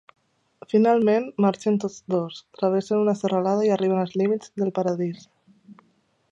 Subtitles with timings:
[0.71, 5.29] Finalment, marxen tots dos: travessen una serralada i arriben als límits del Paradís.